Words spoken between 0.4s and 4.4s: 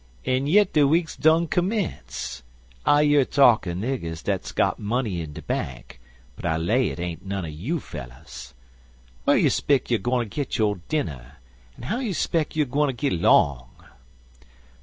yit de week's done commence. I year talk er niggers